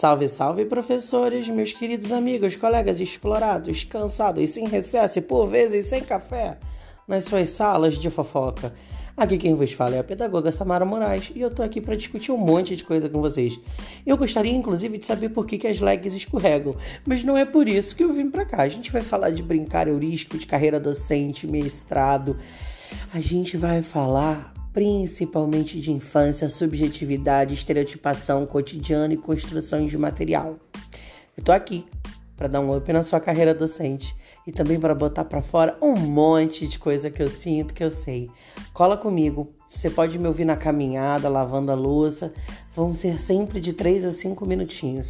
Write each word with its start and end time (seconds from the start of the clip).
Salve, 0.00 0.28
salve, 0.28 0.64
professores, 0.64 1.48
meus 1.48 1.72
queridos 1.72 2.12
amigos, 2.12 2.54
colegas 2.54 3.00
explorados, 3.00 3.82
cansados, 3.82 4.48
sem 4.50 4.64
recesso 4.64 5.18
e 5.18 5.22
por 5.22 5.48
vezes 5.48 5.86
sem 5.86 6.04
café, 6.04 6.56
nas 7.08 7.24
suas 7.24 7.48
salas 7.48 7.98
de 7.98 8.08
fofoca. 8.08 8.72
Aqui 9.16 9.36
quem 9.36 9.56
vos 9.56 9.72
fala 9.72 9.96
é 9.96 9.98
a 9.98 10.04
pedagoga 10.04 10.52
Samara 10.52 10.84
Moraes 10.84 11.32
e 11.34 11.40
eu 11.40 11.50
tô 11.50 11.64
aqui 11.64 11.80
para 11.80 11.96
discutir 11.96 12.30
um 12.30 12.36
monte 12.36 12.76
de 12.76 12.84
coisa 12.84 13.08
com 13.08 13.20
vocês. 13.20 13.58
Eu 14.06 14.16
gostaria 14.16 14.52
inclusive 14.52 14.98
de 14.98 15.04
saber 15.04 15.30
por 15.30 15.44
que, 15.44 15.58
que 15.58 15.66
as 15.66 15.80
legs 15.80 16.14
escorregam, 16.14 16.76
mas 17.04 17.24
não 17.24 17.36
é 17.36 17.44
por 17.44 17.68
isso 17.68 17.96
que 17.96 18.04
eu 18.04 18.12
vim 18.12 18.30
para 18.30 18.44
cá. 18.44 18.62
A 18.62 18.68
gente 18.68 18.92
vai 18.92 19.02
falar 19.02 19.30
de 19.30 19.42
brincar 19.42 19.88
eurístico, 19.88 20.38
de 20.38 20.46
carreira 20.46 20.78
docente, 20.78 21.44
mestrado. 21.44 22.36
A 23.12 23.18
gente 23.18 23.56
vai 23.56 23.82
falar 23.82 24.54
principalmente 24.78 25.80
de 25.80 25.90
infância, 25.90 26.48
subjetividade, 26.48 27.52
estereotipação, 27.52 28.46
cotidiano 28.46 29.12
e 29.12 29.16
construções 29.16 29.90
de 29.90 29.98
material. 29.98 30.56
Eu 31.36 31.42
tô 31.42 31.50
aqui 31.50 31.84
para 32.36 32.46
dar 32.46 32.60
um 32.60 32.76
up 32.76 32.92
na 32.92 33.02
sua 33.02 33.18
carreira 33.18 33.52
docente 33.52 34.14
e 34.46 34.52
também 34.52 34.78
para 34.78 34.94
botar 34.94 35.24
para 35.24 35.42
fora 35.42 35.76
um 35.82 35.96
monte 35.96 36.68
de 36.68 36.78
coisa 36.78 37.10
que 37.10 37.20
eu 37.20 37.28
sinto, 37.28 37.74
que 37.74 37.82
eu 37.82 37.90
sei. 37.90 38.30
Cola 38.72 38.96
comigo. 38.96 39.52
Você 39.66 39.90
pode 39.90 40.16
me 40.16 40.28
ouvir 40.28 40.44
na 40.44 40.56
caminhada, 40.56 41.28
lavando 41.28 41.72
a 41.72 41.74
louça. 41.74 42.32
Vão 42.72 42.94
ser 42.94 43.18
sempre 43.18 43.60
de 43.60 43.72
3 43.72 44.04
a 44.04 44.12
5 44.12 44.46
minutinhos. 44.46 45.08